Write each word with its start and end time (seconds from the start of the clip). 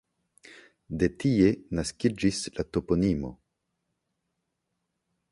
De 1.01 1.09
tie 1.23 1.49
naskiĝis 1.79 2.39
la 2.59 2.65
toponimo. 2.77 3.31